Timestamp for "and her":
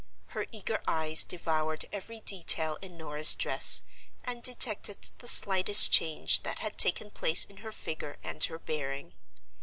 8.23-8.57